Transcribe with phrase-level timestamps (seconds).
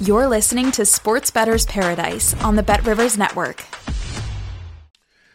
[0.00, 3.64] You're listening to Sports Bettor's Paradise on the Bet Rivers Network.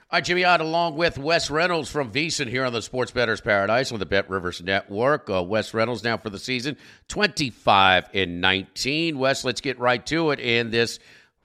[0.10, 3.42] All right, Jimmy Ott along with Wes Reynolds from VSiN here on the Sports Bettor's
[3.42, 5.30] Paradise on the Bet Rivers Network.
[5.30, 6.78] Uh, Wes Reynolds now for the season,
[7.10, 9.20] 25 and 19.
[9.20, 10.98] Wes, let's get right to it in this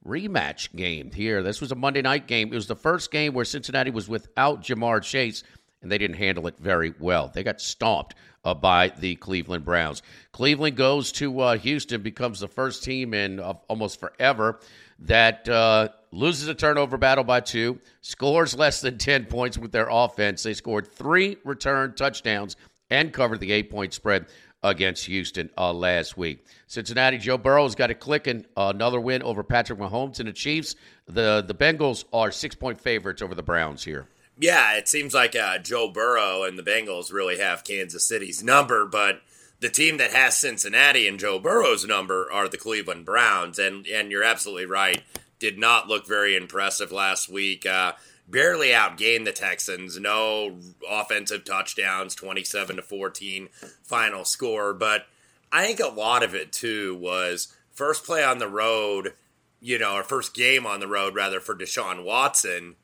[0.06, 1.42] rematch game here.
[1.42, 2.52] This was a Monday night game.
[2.52, 5.42] It was the first game where Cincinnati was without Ja'Marr Chase,
[5.82, 7.32] and they didn't handle it very well.
[7.34, 8.14] They got stomped
[8.48, 10.02] uh, by the Cleveland Browns.
[10.32, 14.60] Cleveland goes to uh, Houston, becomes the first team in uh, almost forever
[15.00, 19.88] that uh, loses a turnover battle by two, scores less than 10 points with their
[19.90, 20.42] offense.
[20.42, 22.56] They scored three return touchdowns
[22.88, 24.26] and covered the eight point spread
[24.62, 26.44] against Houston uh, last week.
[26.66, 28.46] Cincinnati, Joe Burrow's got it clicking.
[28.56, 30.74] Uh, another win over Patrick Mahomes and the Chiefs.
[31.06, 34.08] The, the Bengals are six point favorites over the Browns here.
[34.38, 38.86] Yeah, it seems like uh, Joe Burrow and the Bengals really have Kansas City's number,
[38.86, 39.22] but
[39.60, 44.10] the team that has Cincinnati and Joe Burrow's number are the Cleveland Browns, and and
[44.10, 45.02] you're absolutely right.
[45.40, 47.66] Did not look very impressive last week.
[47.66, 47.92] Uh,
[48.28, 49.98] barely outgained the Texans.
[49.98, 50.56] No
[50.88, 53.48] offensive touchdowns, 27 to 14
[53.82, 54.74] final score.
[54.74, 55.06] But
[55.50, 59.14] I think a lot of it too was first play on the road,
[59.60, 62.76] you know, or first game on the road rather for Deshaun Watson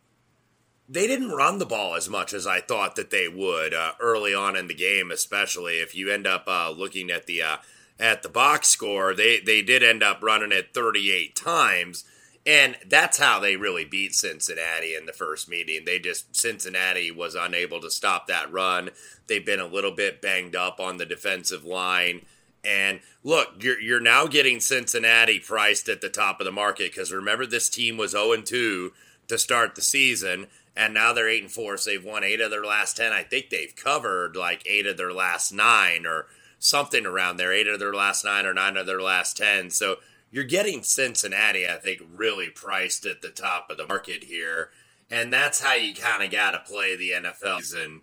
[0.89, 4.35] they didn't run the ball as much as I thought that they would uh, early
[4.35, 7.57] on in the game, especially if you end up uh, looking at the uh,
[7.99, 9.15] at the box score.
[9.15, 12.05] They they did end up running it 38 times,
[12.45, 15.85] and that's how they really beat Cincinnati in the first meeting.
[15.85, 18.91] They just Cincinnati was unable to stop that run.
[19.27, 22.27] They've been a little bit banged up on the defensive line.
[22.63, 27.13] And look, you're, you're now getting Cincinnati priced at the top of the market because
[27.13, 28.93] remember, this team was 0 2
[29.29, 30.47] to start the season
[30.77, 31.77] and now they're eight and four.
[31.77, 33.13] So they've won eight of their last ten.
[33.13, 36.27] I think they've covered like eight of their last nine or
[36.59, 37.53] something around there.
[37.53, 39.71] Eight of their last nine or nine of their last ten.
[39.71, 39.97] So
[40.31, 44.71] you're getting Cincinnati, I think, really priced at the top of the market here,
[45.11, 48.03] and that's how you kind of got to play the NFL season.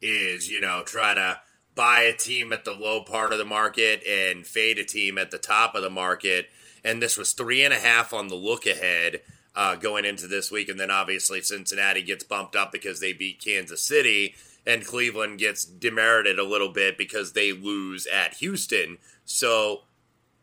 [0.00, 1.40] Is you know try to
[1.74, 5.30] buy a team at the low part of the market and fade a team at
[5.30, 6.46] the top of the market.
[6.84, 9.20] And this was three and a half on the look ahead
[9.54, 10.68] uh, going into this week.
[10.68, 14.34] And then obviously Cincinnati gets bumped up because they beat Kansas City,
[14.66, 18.98] and Cleveland gets demerited a little bit because they lose at Houston.
[19.24, 19.82] So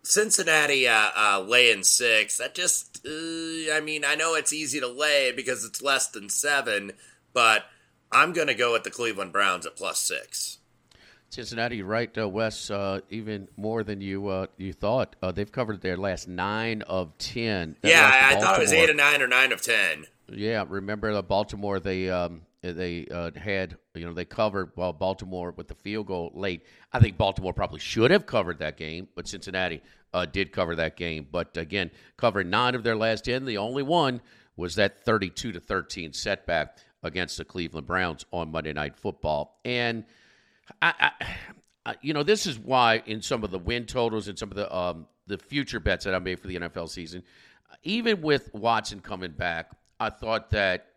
[0.04, 4.88] Cincinnati uh, uh, laying six, that just, uh, I mean, I know it's easy to
[4.88, 6.94] lay because it's less than seven,
[7.34, 7.66] but
[8.12, 10.59] I'm going to go with the Cleveland Browns at plus six.
[11.30, 15.16] Cincinnati, right, uh, Wes, uh, even more than you uh, you thought.
[15.22, 17.76] Uh, they've covered their last nine of ten.
[17.82, 20.06] That yeah, I thought it was eight or nine or nine of ten.
[20.28, 21.80] Yeah, remember the Baltimore?
[21.80, 26.32] They um, they uh, had you know they covered well Baltimore with the field goal
[26.34, 26.64] late.
[26.92, 29.82] I think Baltimore probably should have covered that game, but Cincinnati
[30.14, 31.28] uh, did cover that game.
[31.32, 33.46] But again, covering nine of their last ten.
[33.46, 34.22] The only one
[34.56, 40.06] was that thirty-two to thirteen setback against the Cleveland Browns on Monday Night Football, and
[40.82, 41.12] I,
[41.86, 44.56] I, you know, this is why in some of the win totals and some of
[44.56, 47.24] the um, the future bets that I made for the NFL season,
[47.84, 50.88] even with Watson coming back, I thought that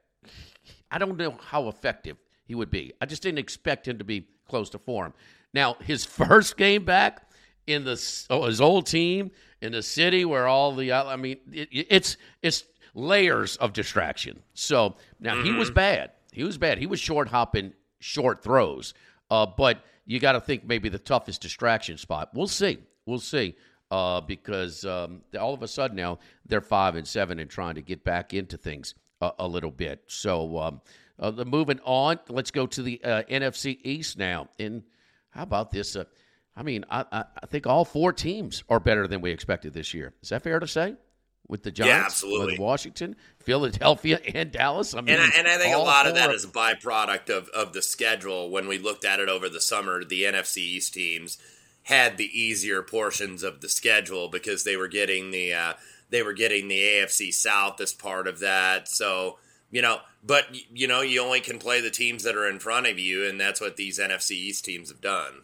[0.90, 2.92] I don't know how effective he would be.
[3.00, 5.14] I just didn't expect him to be close to form.
[5.54, 7.28] Now, his first game back
[7.66, 9.30] in the oh, his old team
[9.60, 12.64] in the city where all the I mean, it, it's it's
[12.94, 14.42] layers of distraction.
[14.54, 15.44] So now mm-hmm.
[15.44, 15.74] he was mm-hmm.
[15.76, 16.10] bad.
[16.32, 16.78] He was bad.
[16.78, 18.94] He was short hopping short throws.
[19.32, 22.28] Uh, but you got to think maybe the toughest distraction spot.
[22.34, 22.76] We'll see.
[23.06, 23.56] We'll see.
[23.90, 27.82] Uh, because um, all of a sudden now they're five and seven and trying to
[27.82, 30.02] get back into things a, a little bit.
[30.06, 30.80] So um,
[31.18, 34.48] uh, the moving on, let's go to the uh, NFC East now.
[34.58, 34.82] And
[35.30, 35.96] how about this?
[35.96, 36.04] Uh,
[36.54, 39.94] I mean, I, I, I, think all four teams are better than we expected this
[39.94, 40.12] year.
[40.22, 40.94] Is that fair to say?
[41.48, 42.52] With the Giants, yeah, absolutely.
[42.52, 44.94] with Washington, Philadelphia, and Dallas.
[44.94, 47.48] I mean, and I, and I think a lot of that is a byproduct of
[47.50, 48.50] of the schedule.
[48.50, 51.38] When we looked at it over the summer, the NFC East teams
[51.84, 55.72] had the easier portions of the schedule because they were getting the uh,
[56.10, 58.88] they were getting the AFC South as part of that.
[58.88, 59.38] So
[59.70, 62.86] you know, but you know, you only can play the teams that are in front
[62.86, 65.42] of you, and that's what these NFC East teams have done.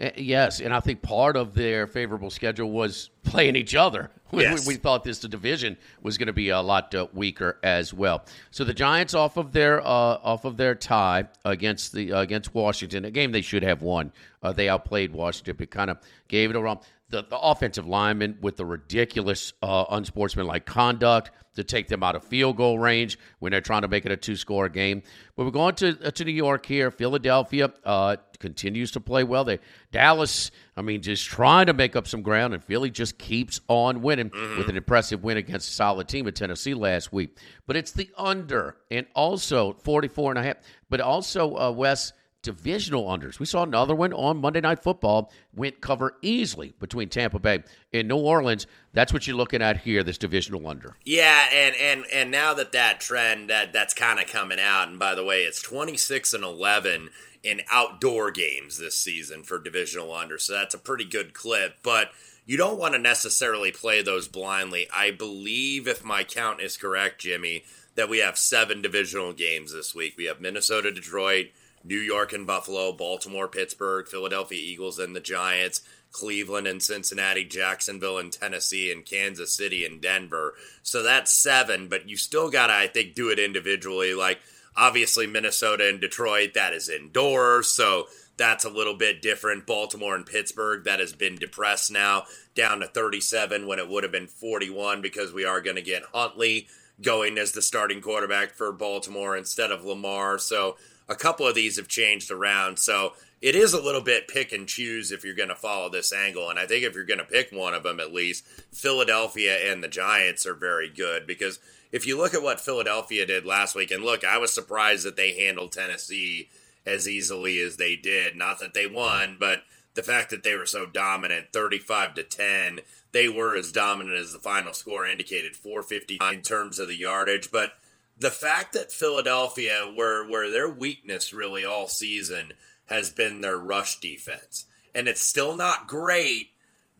[0.00, 4.10] Uh, Yes, and I think part of their favorable schedule was playing each other.
[4.34, 4.66] We, Yes.
[4.66, 7.94] we, we thought this the division was going to be a lot uh, weaker as
[7.94, 8.24] well.
[8.50, 12.52] So the Giants off of their uh, off of their tie against the uh, against
[12.52, 14.10] Washington, a game they should have won.
[14.42, 16.78] Uh, they outplayed Washington, but kind of gave it a run.
[17.10, 22.24] The, the offensive lineman with the ridiculous uh, unsportsmanlike conduct to take them out of
[22.24, 25.02] field goal range when they're trying to make it a two score game.
[25.36, 26.90] But we're going to uh, to New York here.
[26.90, 29.44] Philadelphia uh, continues to play well.
[29.44, 29.60] They
[29.92, 34.02] Dallas, I mean, just trying to make up some ground, and Philly just keeps on
[34.02, 37.38] winning with an impressive win against a solid team at Tennessee last week.
[37.66, 40.56] But it's the under, and also 44 and a half.
[40.90, 42.12] But also, uh, Wes,
[42.44, 43.40] divisional unders.
[43.40, 48.06] We saw another one on Monday Night Football went cover easily between Tampa Bay and
[48.06, 48.68] New Orleans.
[48.92, 50.04] That's what you're looking at here.
[50.04, 50.96] This divisional under.
[51.04, 54.98] Yeah, and and and now that that trend that that's kind of coming out, and
[54.98, 57.10] by the way, it's twenty six and eleven
[57.42, 61.78] in outdoor games this season for divisional under, so that's a pretty good clip.
[61.82, 62.10] But
[62.46, 64.86] you don't want to necessarily play those blindly.
[64.94, 67.64] I believe, if my count is correct, Jimmy,
[67.94, 70.14] that we have seven divisional games this week.
[70.16, 71.46] We have Minnesota, Detroit,
[71.84, 75.82] New York and Buffalo, Baltimore, Pittsburgh, Philadelphia Eagles and the Giants,
[76.12, 80.54] Cleveland and Cincinnati, Jacksonville and Tennessee, and Kansas City and Denver.
[80.82, 84.14] So that's seven, but you still got to, I think, do it individually.
[84.14, 84.40] Like,
[84.76, 87.68] obviously, Minnesota and Detroit, that is indoors.
[87.68, 89.66] So that's a little bit different.
[89.66, 94.12] Baltimore and Pittsburgh, that has been depressed now, down to 37 when it would have
[94.12, 96.68] been 41 because we are going to get Huntley
[97.02, 100.38] going as the starting quarterback for Baltimore instead of Lamar.
[100.38, 100.76] So
[101.08, 102.78] a couple of these have changed around.
[102.78, 106.12] So it is a little bit pick and choose if you're going to follow this
[106.12, 106.48] angle.
[106.48, 109.82] And I think if you're going to pick one of them at least, Philadelphia and
[109.82, 111.58] the Giants are very good because
[111.92, 115.16] if you look at what Philadelphia did last week, and look, I was surprised that
[115.16, 116.48] they handled Tennessee
[116.86, 118.36] as easily as they did.
[118.36, 119.62] Not that they won, but
[119.94, 122.80] the fact that they were so dominant, 35 to 10,
[123.12, 127.50] they were as dominant as the final score indicated, 450 in terms of the yardage.
[127.50, 127.74] But
[128.18, 132.52] the fact that Philadelphia, where where their weakness really all season
[132.86, 136.50] has been their rush defense, and it's still not great,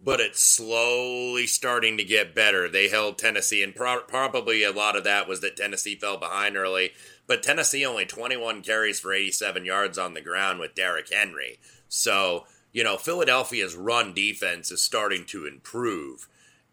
[0.02, 2.68] but it's slowly starting to get better.
[2.68, 6.56] They held Tennessee, and pro- probably a lot of that was that Tennessee fell behind
[6.56, 6.90] early.
[7.26, 11.58] But Tennessee only 21 carries for 87 yards on the ground with Derrick Henry.
[11.88, 16.28] So, you know, Philadelphia's run defense is starting to improve.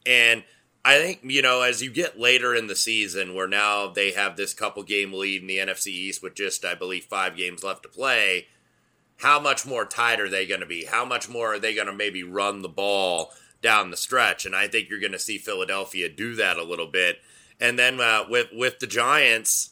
[0.05, 0.43] And
[0.83, 4.35] I think, you know, as you get later in the season where now they have
[4.35, 7.83] this couple game lead in the NFC East with just, I believe, five games left
[7.83, 8.47] to play,
[9.17, 10.85] how much more tight are they going to be?
[10.85, 13.31] How much more are they going to maybe run the ball
[13.61, 14.45] down the stretch?
[14.45, 17.17] And I think you're going to see Philadelphia do that a little bit.
[17.59, 19.69] And then uh, with with the Giants,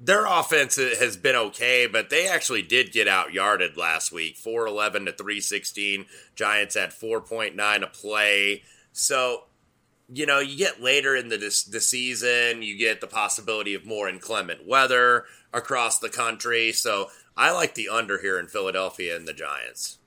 [0.00, 4.66] their offense has been okay, but they actually did get out yarded last week, four
[4.66, 6.06] eleven to three sixteen.
[6.34, 8.62] Giants had four point nine a play.
[8.92, 9.44] So
[10.12, 14.08] you know, you get later in the the season, you get the possibility of more
[14.08, 16.72] inclement weather across the country.
[16.72, 19.98] So I like the under here in Philadelphia and the Giants.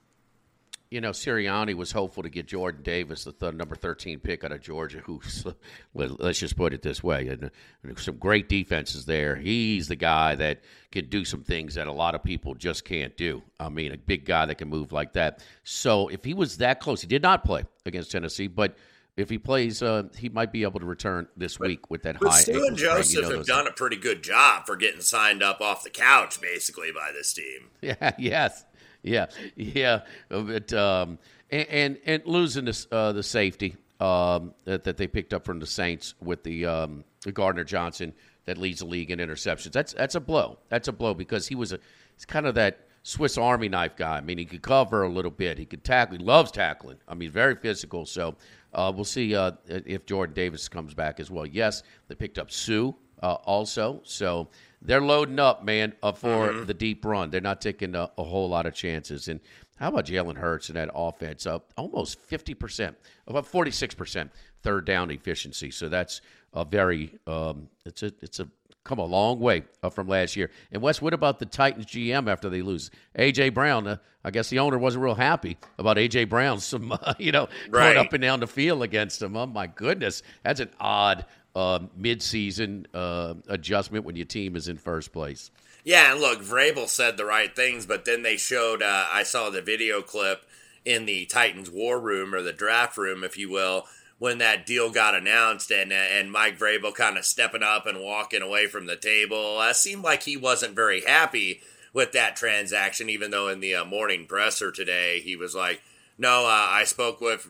[0.90, 4.54] You know, Sirianni was hopeful to get Jordan Davis, the th- number 13 pick out
[4.54, 5.46] of Georgia, who's,
[5.94, 7.52] let's just put it this way, and,
[7.84, 9.36] and some great defenses there.
[9.36, 10.62] He's the guy that
[10.94, 13.42] can do some things that a lot of people just can't do.
[13.60, 15.44] I mean, a big guy that can move like that.
[15.66, 18.78] So if he was that close, he did not play against Tennessee, but
[19.18, 22.30] if he plays, uh, he might be able to return this week with that But
[22.30, 22.40] high.
[22.42, 22.78] Suh and.
[22.78, 25.90] Joseph You know, have done a pretty good job for getting signed up off the
[25.90, 27.70] couch, basically, by this team.
[27.82, 28.12] Yeah.
[28.18, 28.64] Yes.
[29.02, 29.26] Yeah.
[29.56, 30.02] Yeah.
[30.30, 31.20] But um,
[31.50, 35.60] and, and and losing this uh, the safety um, that, that they picked up from
[35.60, 38.14] the Saints with the um, the Gardner Johnson
[38.46, 39.72] that leads the league in interceptions.
[39.72, 40.60] That's that's a blow.
[40.70, 41.80] That's a blow because he was a
[42.16, 44.18] he's kind of that Swiss Army knife guy.
[44.18, 45.58] I mean, he could cover a little bit.
[45.58, 46.18] He could tackle.
[46.18, 46.98] He loves tackling.
[47.08, 48.06] I mean, very physical.
[48.06, 48.36] So
[48.78, 51.46] uh, we'll see uh, if Jordan Davis comes back as well.
[51.46, 52.92] Yes, they picked up Suh
[53.22, 54.02] uh, also.
[54.04, 54.50] So
[54.82, 57.32] they're loading up, man, uh, for the deep run.
[57.32, 59.28] They're not taking a, a whole lot of chances.
[59.28, 59.40] And
[59.78, 61.46] how about Jalen Hurts and that offense?
[61.46, 62.96] Up almost fifty percent,
[63.28, 64.32] about forty six percent
[64.62, 65.72] third down efficiency.
[65.72, 66.22] So that's
[66.54, 68.48] a very um, it's a it's a
[68.88, 70.50] come a long way uh, from last year.
[70.72, 72.90] And Wes, what about the Titans GM after they lose?
[73.18, 73.88] AJ Brown.
[73.88, 76.60] Uh, I guess the owner wasn't real happy about AJ Brown.
[76.60, 77.94] Some uh, you know right.
[77.94, 79.36] going up and down the field against him.
[79.36, 81.26] Oh my goodness, that's an odd
[81.56, 85.52] uh, midseason uh, adjustment when your team is in first place.
[85.84, 88.82] Yeah, and look, Vrabel said the right things, but then they showed.
[88.82, 90.44] Uh, I saw the video clip
[90.86, 93.86] in the Titans war room or the draft room, if you will,
[94.20, 98.42] when that deal got announced and and Mike Vrabel kind of stepping up and walking
[98.42, 99.60] away from the table.
[99.60, 101.62] Uh, seemed like he wasn't very happy
[101.94, 105.82] with that transaction, even though in the uh, morning presser today he was like,
[106.18, 107.48] "No, uh, I spoke with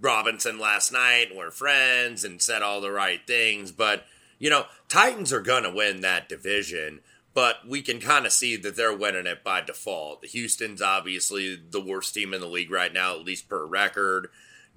[0.00, 1.34] Robinson last night.
[1.34, 4.04] We're friends and said all the right things." But
[4.38, 7.00] you know, Titans are gonna win that division.
[7.34, 10.22] But we can kind of see that they're winning it by default.
[10.22, 14.28] The Houston's obviously the worst team in the league right now, at least per record.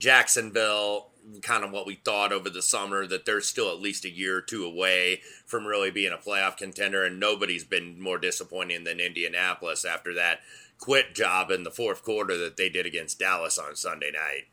[0.01, 1.10] Jacksonville,
[1.43, 4.38] kind of what we thought over the summer that they're still at least a year
[4.38, 9.00] or two away from really being a playoff contender, and nobody's been more disappointing than
[9.00, 10.39] Indianapolis after that
[10.79, 14.48] quit job in the fourth quarter that they did against Dallas on Sunday night.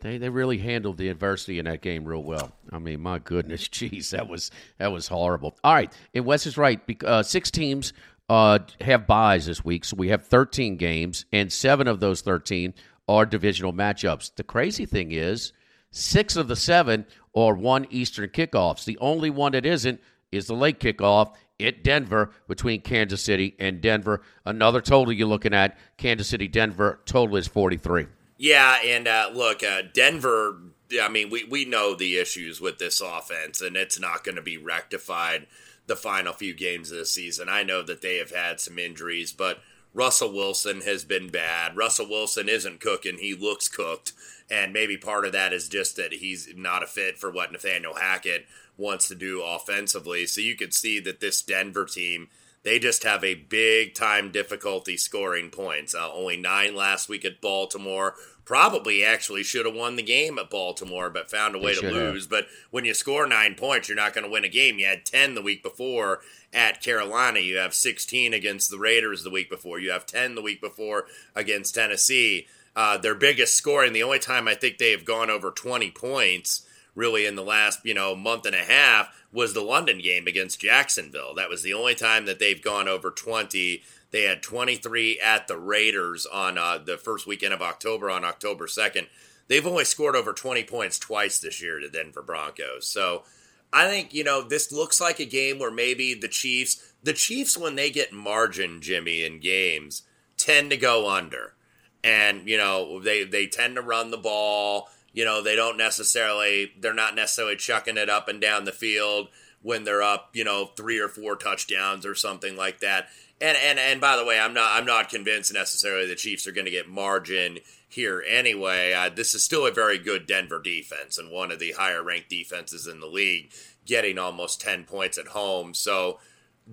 [0.00, 2.52] They they really handled the adversity in that game real well.
[2.72, 5.58] I mean, my goodness, geez, that was that was horrible.
[5.62, 6.80] All right, and Wes is right.
[7.04, 7.92] Uh, six teams
[8.30, 12.72] uh, have buys this week, so we have 13 games, and seven of those 13
[13.08, 14.34] are divisional matchups.
[14.34, 15.52] The crazy thing is,
[15.90, 18.84] six of the seven are one Eastern kickoffs.
[18.84, 20.00] The only one that isn't
[20.30, 24.22] is the late kickoff at Denver between Kansas City and Denver.
[24.44, 28.06] Another total you're looking at Kansas City Denver total is 43.
[28.36, 30.58] Yeah, and uh, look, uh, Denver.
[31.02, 34.42] I mean, we we know the issues with this offense, and it's not going to
[34.42, 35.46] be rectified
[35.86, 37.48] the final few games of the season.
[37.48, 39.58] I know that they have had some injuries, but
[39.94, 41.76] Russell Wilson has been bad.
[41.76, 44.12] Russell Wilson isn't cooking; he looks cooked,
[44.50, 47.94] and maybe part of that is just that he's not a fit for what Nathaniel
[47.94, 50.26] Hackett wants to do offensively.
[50.26, 52.28] So you could see that this Denver team.
[52.62, 55.94] They just have a big time difficulty scoring points.
[55.94, 58.14] Uh, only nine last week at Baltimore.
[58.44, 62.24] Probably actually should have won the game at Baltimore, but found a way to lose.
[62.24, 62.30] Have.
[62.30, 64.78] But when you score nine points, you're not going to win a game.
[64.78, 66.20] You had 10 the week before
[66.52, 67.40] at Carolina.
[67.40, 69.78] You have 16 against the Raiders the week before.
[69.78, 72.46] You have 10 the week before against Tennessee.
[72.74, 76.64] Uh, their biggest scoring, the only time I think they have gone over 20 points
[76.94, 80.60] really in the last, you know, month and a half was the London game against
[80.60, 81.34] Jacksonville.
[81.34, 83.82] That was the only time that they've gone over 20.
[84.10, 88.66] They had 23 at the Raiders on uh, the first weekend of October on October
[88.66, 89.06] 2nd.
[89.48, 92.86] They've only scored over 20 points twice this year to Denver Broncos.
[92.86, 93.24] So
[93.72, 97.56] I think, you know, this looks like a game where maybe the Chiefs, the Chiefs,
[97.56, 100.02] when they get margin, Jimmy, in games,
[100.36, 101.54] tend to go under.
[102.02, 104.88] And, you know, they, they tend to run the ball.
[105.18, 109.26] You know, they don't necessarily, they're not necessarily chucking it up and down the field
[109.62, 113.08] when they're up, you know, three or four touchdowns or something like that.
[113.40, 116.52] And and and by the way, I'm not I'm not convinced necessarily the Chiefs are
[116.52, 117.58] going to get margin
[117.88, 118.92] here anyway.
[118.92, 122.30] Uh, this is still a very good Denver defense and one of the higher ranked
[122.30, 123.50] defenses in the league,
[123.84, 125.74] getting almost 10 points at home.
[125.74, 126.20] So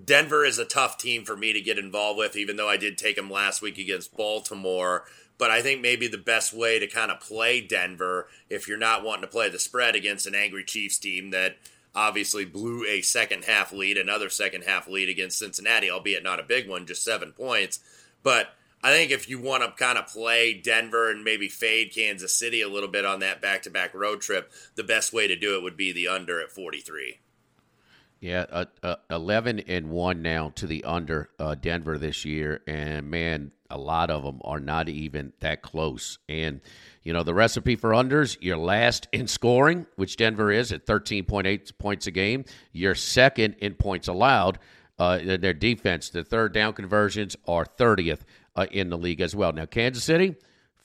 [0.04, 3.00] Denver is a tough team for me to get involved with, even though I did
[3.00, 5.06] take them last week against Baltimore.
[5.38, 9.04] But I think maybe the best way to kind of play Denver, if you're not
[9.04, 11.58] wanting to play the spread against an angry Chiefs team that
[11.94, 16.44] obviously blew a second half lead, another second half lead against Cincinnati, albeit not a
[16.44, 17.80] big one, just seven points.
[18.24, 18.50] But
[18.84, 22.62] I think if you want to kind of play Denver and maybe fade Kansas City
[22.62, 25.56] a little bit on that back to back road trip, the best way to do
[25.56, 27.20] it would be the under at 43.
[28.25, 32.60] Yeah, uh, uh, 11 and 1 now to the under uh, Denver this year.
[32.65, 36.17] And man, a lot of them are not even that close.
[36.27, 36.62] And,
[37.03, 41.77] you know, the recipe for unders, you're last in scoring, which Denver is at 13.8
[41.77, 42.46] points a game.
[42.72, 44.58] You're second in points allowed.
[44.98, 48.22] Uh, their defense, the third down conversions are 30th
[48.55, 49.53] uh, in the league as well.
[49.53, 50.34] Now, Kansas City,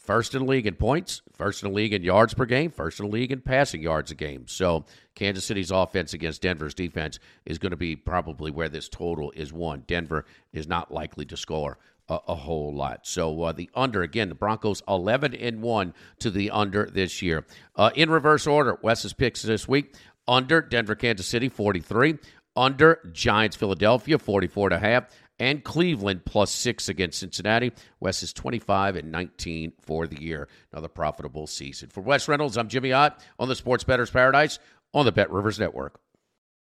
[0.02, 3.00] first in the league in points, first in the league in yards per game, first
[3.00, 4.46] in the league in passing yards a game.
[4.48, 9.32] So, Kansas City's offense against Denver's defense is going to be probably where this total
[9.36, 9.84] is won.
[9.86, 11.78] Denver is not likely to score
[12.10, 13.06] a, a whole lot.
[13.06, 17.46] So uh, the under again, the Broncos eleven and one to the under this year.
[17.76, 19.94] Uh, in reverse order, Wes's picks this week:
[20.28, 22.18] under Denver, Kansas City, forty three.
[22.56, 25.04] Under Giants, Philadelphia, 44 and a half
[25.40, 27.72] and Cleveland plus six against Cincinnati.
[27.98, 30.48] Wes is 25 and 19 for the year.
[30.70, 31.88] Another profitable season.
[31.88, 34.58] For Wes Reynolds, I'm Jimmy Ott on the Sports Bettor's Paradise
[34.94, 35.98] on the Bet Rivers Network.